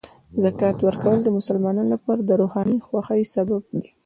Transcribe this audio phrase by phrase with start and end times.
[0.43, 3.89] زکات ورکول د مسلمانانو لپاره د روحاني خوښۍ سبب دی.